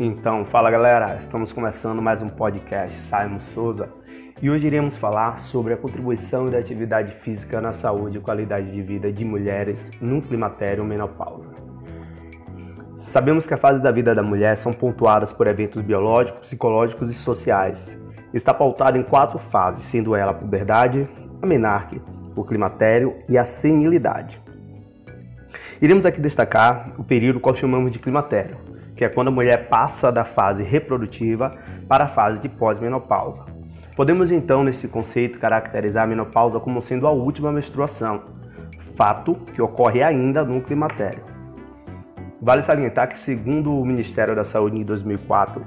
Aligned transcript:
Então, 0.00 0.44
fala 0.44 0.70
galera, 0.70 1.16
estamos 1.20 1.52
começando 1.52 2.00
mais 2.00 2.22
um 2.22 2.28
podcast 2.28 2.96
Simon 2.96 3.40
Souza 3.40 3.88
e 4.40 4.48
hoje 4.48 4.64
iremos 4.64 4.96
falar 4.96 5.40
sobre 5.40 5.74
a 5.74 5.76
contribuição 5.76 6.44
da 6.44 6.56
atividade 6.56 7.16
física 7.16 7.60
na 7.60 7.72
saúde 7.72 8.16
e 8.18 8.20
qualidade 8.20 8.70
de 8.70 8.80
vida 8.80 9.10
de 9.10 9.24
mulheres 9.24 9.84
no 10.00 10.22
climatério 10.22 10.84
menopausa. 10.84 11.50
Sabemos 13.08 13.44
que 13.44 13.54
a 13.54 13.58
fase 13.58 13.82
da 13.82 13.90
vida 13.90 14.14
da 14.14 14.22
mulher 14.22 14.56
são 14.56 14.72
pontuadas 14.72 15.32
por 15.32 15.48
eventos 15.48 15.82
biológicos, 15.82 16.42
psicológicos 16.42 17.10
e 17.10 17.14
sociais. 17.14 17.98
Está 18.32 18.54
pautada 18.54 18.96
em 18.96 19.02
quatro 19.02 19.36
fases, 19.36 19.82
sendo 19.82 20.14
ela 20.14 20.30
a 20.30 20.34
puberdade, 20.34 21.08
a 21.42 21.46
menarque, 21.46 22.00
o 22.36 22.44
climatério 22.44 23.16
e 23.28 23.36
a 23.36 23.44
senilidade. 23.44 24.40
Iremos 25.82 26.06
aqui 26.06 26.20
destacar 26.20 26.92
o 26.96 27.02
período 27.02 27.40
qual 27.40 27.56
chamamos 27.56 27.90
de 27.90 27.98
climatério, 27.98 28.77
que 28.98 29.04
é 29.04 29.08
quando 29.08 29.28
a 29.28 29.30
mulher 29.30 29.68
passa 29.68 30.10
da 30.10 30.24
fase 30.24 30.64
reprodutiva 30.64 31.52
para 31.88 32.04
a 32.04 32.08
fase 32.08 32.40
de 32.40 32.48
pós-menopausa. 32.48 33.44
Podemos 33.94 34.32
então, 34.32 34.64
nesse 34.64 34.88
conceito, 34.88 35.38
caracterizar 35.38 36.02
a 36.02 36.06
menopausa 36.06 36.58
como 36.58 36.82
sendo 36.82 37.06
a 37.06 37.12
última 37.12 37.52
menstruação, 37.52 38.22
fato 38.96 39.36
que 39.54 39.62
ocorre 39.62 40.02
ainda 40.02 40.42
no 40.42 40.60
climatério. 40.60 41.22
Vale 42.42 42.64
salientar 42.64 43.08
que, 43.08 43.20
segundo 43.20 43.72
o 43.72 43.86
Ministério 43.86 44.34
da 44.34 44.44
Saúde 44.44 44.76
em 44.76 44.82
2004, 44.82 45.62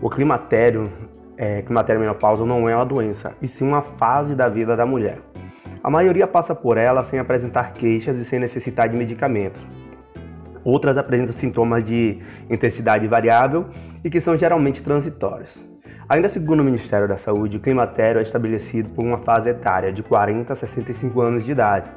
o 0.00 0.08
climatério, 0.08 0.88
é, 1.36 1.62
climatério 1.62 2.00
menopausa 2.00 2.46
não 2.46 2.68
é 2.68 2.76
uma 2.76 2.86
doença, 2.86 3.34
e 3.42 3.48
sim 3.48 3.66
uma 3.66 3.82
fase 3.82 4.36
da 4.36 4.48
vida 4.48 4.76
da 4.76 4.86
mulher. 4.86 5.18
A 5.82 5.90
maioria 5.90 6.26
passa 6.28 6.54
por 6.54 6.78
ela 6.78 7.04
sem 7.04 7.18
apresentar 7.18 7.72
queixas 7.72 8.16
e 8.16 8.24
sem 8.24 8.38
necessitar 8.38 8.88
de 8.88 8.96
medicamentos. 8.96 9.60
Outras 10.66 10.98
apresentam 10.98 11.32
sintomas 11.32 11.84
de 11.84 12.18
intensidade 12.50 13.06
variável 13.06 13.66
e 14.02 14.10
que 14.10 14.20
são 14.20 14.36
geralmente 14.36 14.82
transitórios. 14.82 15.64
Ainda 16.08 16.28
segundo 16.28 16.58
o 16.58 16.64
Ministério 16.64 17.06
da 17.06 17.16
Saúde, 17.16 17.56
o 17.56 17.60
climatério 17.60 18.18
é 18.18 18.22
estabelecido 18.24 18.88
por 18.88 19.04
uma 19.04 19.18
fase 19.18 19.48
etária 19.48 19.92
de 19.92 20.02
40 20.02 20.52
a 20.52 20.56
65 20.56 21.20
anos 21.20 21.44
de 21.44 21.52
idade. 21.52 21.88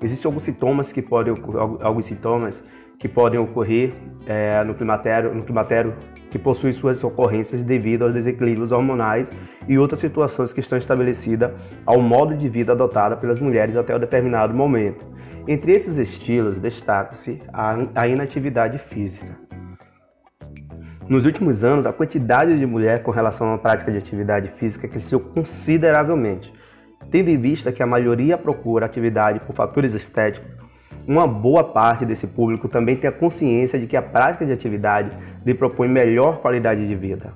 Existem 0.00 0.28
alguns 0.28 0.44
sintomas 0.44 0.92
que 0.92 1.02
podem 1.02 1.34
alguns 1.82 2.06
sintomas 2.06 2.62
que 2.96 3.08
podem 3.08 3.40
ocorrer 3.40 3.92
é, 4.24 4.62
no, 4.62 4.74
climatério, 4.74 5.34
no 5.34 5.42
climatério 5.42 5.92
que 6.32 6.38
possui 6.38 6.72
suas 6.72 7.04
ocorrências 7.04 7.62
devido 7.62 8.04
aos 8.04 8.14
desequilíbrios 8.14 8.72
hormonais 8.72 9.28
e 9.68 9.78
outras 9.78 10.00
situações 10.00 10.50
que 10.50 10.60
estão 10.60 10.78
estabelecidas 10.78 11.52
ao 11.84 12.00
modo 12.00 12.34
de 12.34 12.48
vida 12.48 12.72
adotado 12.72 13.18
pelas 13.20 13.38
mulheres 13.38 13.76
até 13.76 13.94
um 13.94 13.98
determinado 13.98 14.54
momento. 14.54 15.06
Entre 15.46 15.72
esses 15.72 15.98
estilos, 15.98 16.58
destaca-se 16.58 17.38
a 17.52 18.08
inatividade 18.08 18.78
física. 18.78 19.36
Nos 21.06 21.26
últimos 21.26 21.62
anos, 21.62 21.84
a 21.84 21.92
quantidade 21.92 22.58
de 22.58 22.64
mulheres 22.64 23.02
com 23.02 23.10
relação 23.10 23.52
à 23.52 23.58
prática 23.58 23.92
de 23.92 23.98
atividade 23.98 24.48
física 24.52 24.88
cresceu 24.88 25.20
consideravelmente, 25.20 26.50
tendo 27.10 27.28
em 27.28 27.36
vista 27.36 27.70
que 27.70 27.82
a 27.82 27.86
maioria 27.86 28.38
procura 28.38 28.86
atividade 28.86 29.40
por 29.40 29.54
fatores 29.54 29.92
estéticos 29.92 30.61
uma 31.06 31.26
boa 31.26 31.64
parte 31.64 32.04
desse 32.04 32.26
público 32.26 32.68
também 32.68 32.96
tem 32.96 33.08
a 33.08 33.12
consciência 33.12 33.78
de 33.78 33.86
que 33.86 33.96
a 33.96 34.02
prática 34.02 34.46
de 34.46 34.52
atividade 34.52 35.10
lhe 35.44 35.54
propõe 35.54 35.88
melhor 35.88 36.38
qualidade 36.38 36.86
de 36.86 36.94
vida. 36.94 37.32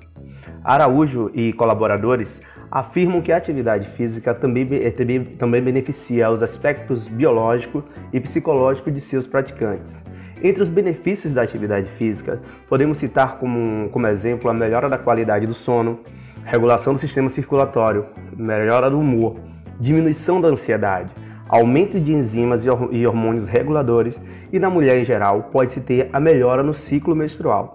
Araújo 0.63 1.31
e 1.33 1.53
colaboradores 1.53 2.29
afirmam 2.71 3.21
que 3.21 3.31
a 3.31 3.37
atividade 3.37 3.87
física 3.89 4.33
também, 4.33 4.65
também, 4.91 5.23
também 5.23 5.61
beneficia 5.61 6.29
os 6.29 6.43
aspectos 6.43 7.07
biológico 7.07 7.83
e 8.11 8.19
psicológico 8.19 8.91
de 8.91 8.99
seus 8.99 9.25
praticantes. 9.25 9.95
Entre 10.43 10.61
os 10.61 10.69
benefícios 10.69 11.33
da 11.33 11.41
atividade 11.41 11.89
física, 11.91 12.39
podemos 12.69 12.99
citar 12.99 13.39
como, 13.39 13.89
como 13.89 14.07
exemplo 14.07 14.49
a 14.49 14.53
melhora 14.53 14.87
da 14.87 14.97
qualidade 14.97 15.47
do 15.47 15.53
sono, 15.53 15.99
regulação 16.43 16.93
do 16.93 16.99
sistema 16.99 17.29
circulatório, 17.29 18.05
melhora 18.35 18.89
do 18.89 18.99
humor, 18.99 19.35
diminuição 19.79 20.39
da 20.39 20.47
ansiedade, 20.47 21.09
aumento 21.49 21.99
de 21.99 22.13
enzimas 22.13 22.65
e 22.65 23.05
hormônios 23.07 23.47
reguladores 23.47 24.17
e 24.51 24.59
na 24.59 24.69
mulher 24.69 24.97
em 24.97 25.05
geral 25.05 25.43
pode-se 25.43 25.79
ter 25.79 26.09
a 26.11 26.19
melhora 26.19 26.63
no 26.63 26.73
ciclo 26.73 27.15
menstrual. 27.15 27.73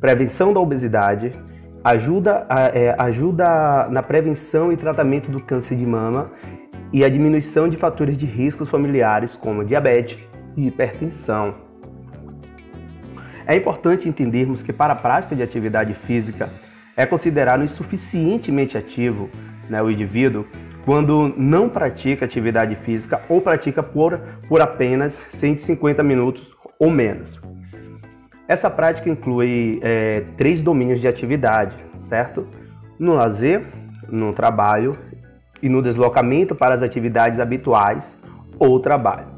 Prevenção 0.00 0.52
da 0.52 0.60
obesidade 0.60 1.32
ajuda, 1.82 2.46
é, 2.72 2.94
ajuda 2.98 3.88
na 3.90 4.02
prevenção 4.02 4.72
e 4.72 4.76
tratamento 4.76 5.30
do 5.30 5.42
câncer 5.42 5.76
de 5.76 5.86
mama 5.86 6.30
e 6.92 7.04
a 7.04 7.08
diminuição 7.08 7.68
de 7.68 7.76
fatores 7.76 8.16
de 8.16 8.26
riscos 8.26 8.70
familiares 8.70 9.36
como 9.36 9.64
diabetes 9.64 10.22
e 10.56 10.66
hipertensão. 10.66 11.50
É 13.46 13.54
importante 13.54 14.08
entendermos 14.08 14.62
que 14.62 14.72
para 14.72 14.94
a 14.94 14.96
prática 14.96 15.36
de 15.36 15.42
atividade 15.42 15.92
física 15.92 16.50
é 16.96 17.04
considerado 17.04 17.62
insuficientemente 17.62 18.78
ativo 18.78 19.28
né, 19.68 19.82
o 19.82 19.90
indivíduo 19.90 20.46
quando 20.84 21.32
não 21.36 21.68
pratica 21.68 22.26
atividade 22.26 22.76
física 22.76 23.22
ou 23.28 23.40
pratica 23.40 23.82
por, 23.82 24.20
por 24.46 24.60
apenas 24.60 25.12
150 25.30 26.02
minutos 26.02 26.46
ou 26.78 26.90
menos. 26.90 27.38
Essa 28.46 28.68
prática 28.68 29.08
inclui 29.08 29.80
é, 29.82 30.24
três 30.36 30.62
domínios 30.62 31.00
de 31.00 31.08
atividade, 31.08 31.74
certo? 32.08 32.46
No 32.98 33.14
lazer, 33.14 33.64
no 34.10 34.34
trabalho 34.34 34.98
e 35.62 35.68
no 35.68 35.80
deslocamento 35.80 36.54
para 36.54 36.74
as 36.74 36.82
atividades 36.82 37.40
habituais 37.40 38.06
ou 38.58 38.78
trabalho. 38.78 39.32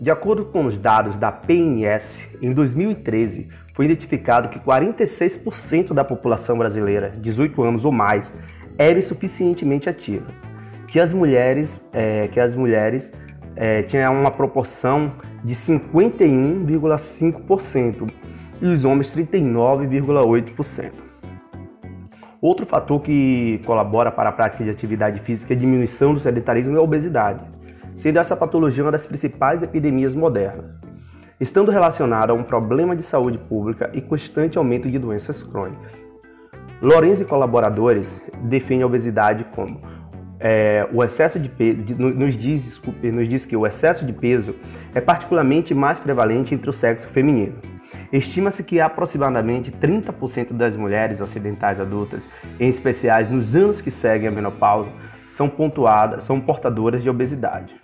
De 0.00 0.10
acordo 0.10 0.46
com 0.46 0.66
os 0.66 0.76
dados 0.76 1.16
da 1.16 1.30
PNS, 1.30 2.28
em 2.42 2.52
2013 2.52 3.48
foi 3.72 3.84
identificado 3.84 4.48
que 4.48 4.58
46% 4.58 5.94
da 5.94 6.04
população 6.04 6.58
brasileira, 6.58 7.10
18 7.10 7.62
anos 7.62 7.84
ou 7.84 7.92
mais, 7.92 8.28
eram 8.76 8.98
insuficientemente 8.98 9.88
ativas 9.88 10.43
que 10.94 11.00
as 11.00 11.12
mulheres, 11.12 11.78
é, 11.92 12.28
que 12.28 12.38
as 12.38 12.54
mulheres 12.54 13.10
é, 13.56 13.82
tinham 13.82 14.14
uma 14.14 14.30
proporção 14.30 15.10
de 15.42 15.52
51,5% 15.52 18.08
e 18.62 18.66
os 18.66 18.84
homens 18.84 19.12
39,8%. 19.12 20.94
Outro 22.40 22.64
fator 22.64 23.00
que 23.00 23.60
colabora 23.66 24.12
para 24.12 24.28
a 24.28 24.32
prática 24.32 24.62
de 24.62 24.70
atividade 24.70 25.18
física 25.18 25.52
é 25.52 25.56
a 25.56 25.58
diminuição 25.58 26.14
do 26.14 26.20
sedentarismo 26.20 26.76
e 26.76 26.78
a 26.78 26.82
obesidade, 26.82 27.40
sendo 27.96 28.20
essa 28.20 28.36
patologia 28.36 28.84
uma 28.84 28.92
das 28.92 29.04
principais 29.04 29.64
epidemias 29.64 30.14
modernas, 30.14 30.64
estando 31.40 31.72
relacionada 31.72 32.32
a 32.32 32.36
um 32.36 32.44
problema 32.44 32.94
de 32.94 33.02
saúde 33.02 33.36
pública 33.36 33.90
e 33.94 34.00
constante 34.00 34.58
aumento 34.58 34.88
de 34.88 35.00
doenças 35.00 35.42
crônicas. 35.42 35.92
Lorenz 36.80 37.20
e 37.20 37.24
colaboradores 37.24 38.06
definem 38.44 38.82
a 38.82 38.86
obesidade 38.86 39.44
como 39.56 39.80
é, 40.40 40.86
o 40.92 41.02
excesso 41.02 41.38
de 41.38 41.48
peso 41.48 41.80
nos 41.98 42.36
diz, 42.36 42.64
desculpe, 42.64 43.10
nos 43.10 43.28
diz 43.28 43.46
que 43.46 43.56
o 43.56 43.66
excesso 43.66 44.04
de 44.04 44.12
peso 44.12 44.54
é 44.94 45.00
particularmente 45.00 45.74
mais 45.74 45.98
prevalente 45.98 46.54
entre 46.54 46.68
o 46.68 46.72
sexo 46.72 47.08
feminino. 47.08 47.54
Estima-se 48.12 48.62
que 48.62 48.80
aproximadamente 48.80 49.70
30% 49.70 50.52
das 50.52 50.76
mulheres 50.76 51.20
ocidentais 51.20 51.80
adultas, 51.80 52.20
em 52.60 52.68
especiais 52.68 53.30
nos 53.30 53.54
anos 53.54 53.80
que 53.80 53.90
seguem 53.90 54.28
a 54.28 54.30
menopausa, 54.30 54.90
são 55.36 55.48
pontuadas, 55.48 56.24
são 56.24 56.40
portadoras 56.40 57.02
de 57.02 57.10
obesidade. 57.10 57.74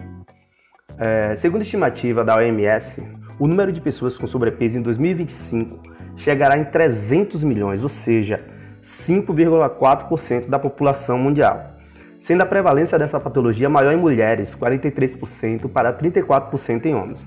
É, 0.98 1.34
segundo 1.36 1.60
a 1.62 1.64
estimativa 1.64 2.22
da 2.22 2.36
OMS, 2.36 3.02
o 3.38 3.46
número 3.46 3.72
de 3.72 3.80
pessoas 3.80 4.16
com 4.16 4.26
sobrepeso 4.26 4.76
em 4.76 4.82
2025 4.82 5.80
chegará 6.16 6.58
em 6.58 6.64
300 6.64 7.42
milhões, 7.42 7.82
ou 7.82 7.88
seja, 7.88 8.44
5,4% 8.82 10.48
da 10.48 10.58
população 10.58 11.18
mundial 11.18 11.79
sendo 12.20 12.42
a 12.42 12.47
prevalência 12.47 12.98
dessa 12.98 13.19
patologia 13.19 13.69
maior 13.69 13.92
em 13.92 13.97
mulheres, 13.97 14.54
43% 14.54 15.69
para 15.69 15.92
34% 15.92 16.84
em 16.86 16.94
homens. 16.94 17.20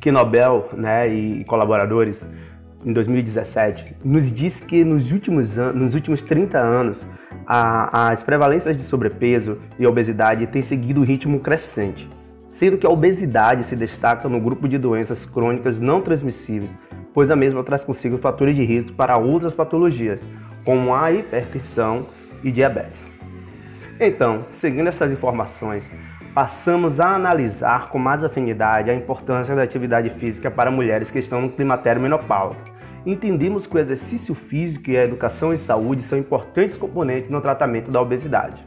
Que 0.00 0.10
Nobel 0.10 0.68
né, 0.74 1.08
e 1.08 1.44
colaboradores, 1.44 2.20
em 2.84 2.92
2017, 2.92 3.96
nos 4.04 4.34
diz 4.34 4.60
que 4.60 4.84
nos 4.84 5.10
últimos, 5.12 5.56
nos 5.56 5.94
últimos 5.94 6.22
30 6.22 6.58
anos 6.58 7.00
a, 7.46 8.10
as 8.12 8.22
prevalências 8.22 8.76
de 8.76 8.82
sobrepeso 8.82 9.58
e 9.78 9.86
obesidade 9.86 10.46
têm 10.46 10.62
seguido 10.62 11.00
um 11.00 11.04
ritmo 11.04 11.40
crescente, 11.40 12.08
sendo 12.50 12.78
que 12.78 12.86
a 12.86 12.90
obesidade 12.90 13.64
se 13.64 13.76
destaca 13.76 14.28
no 14.28 14.40
grupo 14.40 14.68
de 14.68 14.78
doenças 14.78 15.24
crônicas 15.26 15.80
não 15.80 16.00
transmissíveis, 16.00 16.70
pois 17.12 17.30
a 17.30 17.36
mesma 17.36 17.62
traz 17.62 17.84
consigo 17.84 18.18
fatores 18.18 18.56
de 18.56 18.64
risco 18.64 18.92
para 18.92 19.16
outras 19.16 19.54
patologias, 19.54 20.20
como 20.64 20.94
a 20.94 21.12
hipertensão 21.12 22.06
e 22.42 22.50
diabetes. 22.50 23.11
Então, 24.04 24.40
seguindo 24.54 24.88
essas 24.88 25.12
informações, 25.12 25.88
passamos 26.34 26.98
a 26.98 27.14
analisar 27.14 27.88
com 27.88 28.00
mais 28.00 28.24
afinidade 28.24 28.90
a 28.90 28.94
importância 28.94 29.54
da 29.54 29.62
atividade 29.62 30.10
física 30.10 30.50
para 30.50 30.72
mulheres 30.72 31.08
que 31.08 31.20
estão 31.20 31.40
no 31.40 31.50
climatério 31.50 32.02
menopausa. 32.02 32.56
Entendemos 33.06 33.64
que 33.64 33.76
o 33.76 33.78
exercício 33.78 34.34
físico 34.34 34.90
e 34.90 34.98
a 34.98 35.04
educação 35.04 35.54
em 35.54 35.56
saúde 35.56 36.02
são 36.02 36.18
importantes 36.18 36.76
componentes 36.76 37.30
no 37.30 37.40
tratamento 37.40 37.92
da 37.92 38.02
obesidade. 38.02 38.66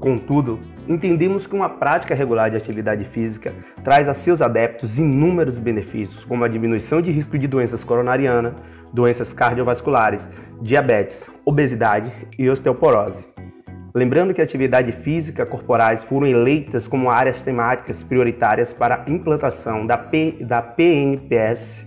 Contudo, 0.00 0.60
entendemos 0.88 1.46
que 1.46 1.54
uma 1.54 1.68
prática 1.68 2.14
regular 2.14 2.50
de 2.50 2.56
atividade 2.56 3.04
física 3.04 3.52
traz 3.84 4.08
a 4.08 4.14
seus 4.14 4.40
adeptos 4.40 4.98
inúmeros 4.98 5.58
benefícios, 5.58 6.24
como 6.24 6.42
a 6.42 6.48
diminuição 6.48 7.02
de 7.02 7.10
risco 7.10 7.38
de 7.38 7.46
doenças 7.46 7.84
coronarianas, 7.84 8.54
doenças 8.94 9.34
cardiovasculares, 9.34 10.26
diabetes, 10.62 11.26
obesidade 11.44 12.26
e 12.38 12.48
osteoporose. 12.48 13.37
Lembrando 13.98 14.32
que 14.32 14.40
atividade 14.40 14.92
física 14.92 15.44
corporais 15.44 16.04
foram 16.04 16.24
eleitas 16.24 16.86
como 16.86 17.10
áreas 17.10 17.42
temáticas 17.42 18.00
prioritárias 18.04 18.72
para 18.72 19.02
a 19.04 19.10
implantação 19.10 19.84
da, 19.84 19.98
P, 19.98 20.36
da 20.40 20.62
PNPS, 20.62 21.84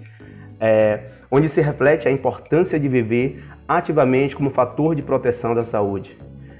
é, 0.59 1.03
onde 1.31 1.47
se 1.47 1.61
reflete 1.61 2.09
a 2.09 2.11
importância 2.11 2.77
de 2.77 2.89
viver 2.89 3.41
ativamente 3.65 4.35
como 4.35 4.49
fator 4.49 4.93
de 4.93 5.01
proteção 5.01 5.55
da 5.55 5.63
saúde. 5.63 6.17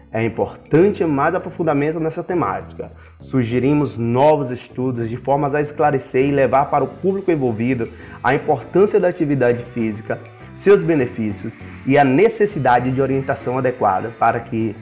É 0.10 0.24
importante 0.24 1.04
mais 1.04 1.36
aprofundamento 1.36 2.00
nessa 2.00 2.24
temática. 2.24 2.88
Sugerimos 3.20 3.98
novos 3.98 4.52
estudos 4.52 5.10
de 5.10 5.18
formas 5.18 5.54
a 5.54 5.60
esclarecer 5.60 6.24
e 6.24 6.32
levar 6.32 6.70
para 6.70 6.86
o 6.86 6.88
público 6.88 7.30
envolvido 7.30 7.90
a 8.24 8.34
importância 8.34 9.02
da 9.02 9.10
atividade 9.10 9.66
física, 9.74 10.18
seus 10.56 10.82
benefícios 10.82 11.54
e 11.86 11.98
a 11.98 12.06
necessidade 12.06 12.90
de 12.90 13.02
orientação 13.02 13.58
adequada 13.58 14.14
para 14.18 14.40
que, 14.40 14.74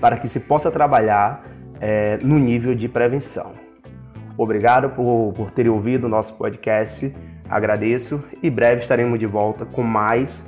para 0.00 0.16
que 0.16 0.28
se 0.28 0.40
possa 0.40 0.70
trabalhar 0.70 1.42
é, 1.80 2.18
no 2.18 2.38
nível 2.38 2.74
de 2.74 2.88
prevenção. 2.88 3.52
Obrigado 4.36 4.90
por, 4.90 5.32
por 5.32 5.50
terem 5.50 5.72
ouvido 5.72 6.04
o 6.04 6.08
nosso 6.08 6.34
podcast, 6.34 7.12
agradeço 7.48 8.22
e 8.42 8.50
breve 8.50 8.82
estaremos 8.82 9.18
de 9.18 9.26
volta 9.26 9.64
com 9.64 9.82
mais 9.82 10.44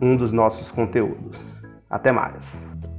um 0.00 0.16
dos 0.16 0.32
nossos 0.32 0.70
conteúdos. 0.70 1.38
Até 1.88 2.10
mais! 2.10 2.93